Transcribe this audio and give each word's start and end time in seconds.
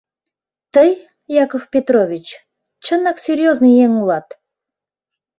—Тый, 0.73 0.89
Яков 1.43 1.63
Петрович, 1.73 2.27
чынак 2.85 3.17
серьёзный 3.25 3.75
еҥ 3.85 3.91
улат. 4.01 4.27